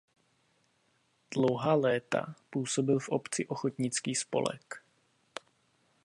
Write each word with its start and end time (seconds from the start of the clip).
Dlouhá 1.31 1.73
léta 1.75 2.35
působil 2.49 2.99
v 2.99 3.09
obci 3.09 3.47
ochotnický 3.47 4.15
spolek. 4.15 4.83